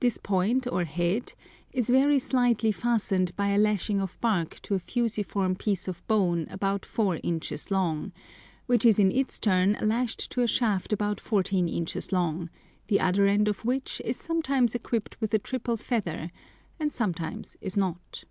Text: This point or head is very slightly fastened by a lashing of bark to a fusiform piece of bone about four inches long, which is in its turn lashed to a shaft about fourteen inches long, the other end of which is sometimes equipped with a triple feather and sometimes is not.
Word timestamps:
This 0.00 0.16
point 0.16 0.66
or 0.66 0.84
head 0.84 1.34
is 1.72 1.90
very 1.90 2.18
slightly 2.18 2.72
fastened 2.72 3.36
by 3.36 3.50
a 3.50 3.58
lashing 3.58 4.00
of 4.00 4.18
bark 4.22 4.58
to 4.62 4.74
a 4.74 4.78
fusiform 4.78 5.56
piece 5.56 5.86
of 5.86 6.02
bone 6.08 6.46
about 6.48 6.86
four 6.86 7.20
inches 7.22 7.70
long, 7.70 8.12
which 8.64 8.86
is 8.86 8.98
in 8.98 9.12
its 9.12 9.38
turn 9.38 9.76
lashed 9.82 10.30
to 10.30 10.40
a 10.40 10.46
shaft 10.46 10.90
about 10.90 11.20
fourteen 11.20 11.68
inches 11.68 12.12
long, 12.12 12.48
the 12.86 12.98
other 12.98 13.26
end 13.26 13.46
of 13.46 13.62
which 13.62 14.00
is 14.06 14.16
sometimes 14.16 14.74
equipped 14.74 15.20
with 15.20 15.34
a 15.34 15.38
triple 15.38 15.76
feather 15.76 16.30
and 16.80 16.90
sometimes 16.90 17.58
is 17.60 17.76
not. 17.76 18.24